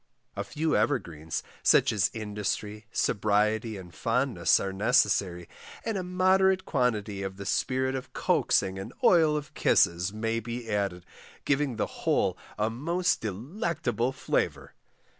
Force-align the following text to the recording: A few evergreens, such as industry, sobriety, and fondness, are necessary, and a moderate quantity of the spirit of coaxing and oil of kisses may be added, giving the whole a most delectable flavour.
A 0.35 0.43
few 0.43 0.75
evergreens, 0.75 1.43
such 1.61 1.91
as 1.91 2.09
industry, 2.11 2.87
sobriety, 2.91 3.77
and 3.77 3.93
fondness, 3.93 4.59
are 4.59 4.73
necessary, 4.73 5.47
and 5.85 5.95
a 5.95 6.01
moderate 6.01 6.65
quantity 6.65 7.21
of 7.21 7.37
the 7.37 7.45
spirit 7.45 7.93
of 7.93 8.11
coaxing 8.11 8.79
and 8.79 8.93
oil 9.03 9.37
of 9.37 9.53
kisses 9.53 10.11
may 10.11 10.39
be 10.39 10.67
added, 10.71 11.05
giving 11.45 11.75
the 11.75 11.85
whole 12.01 12.35
a 12.57 12.71
most 12.71 13.21
delectable 13.21 14.11
flavour. 14.11 14.73